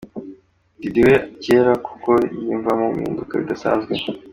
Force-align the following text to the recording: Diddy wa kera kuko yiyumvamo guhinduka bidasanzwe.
Diddy 0.79 1.01
wa 1.07 1.13
kera 1.43 1.73
kuko 1.85 2.11
yiyumvamo 2.35 2.85
guhinduka 2.93 3.33
bidasanzwe. 3.41 3.93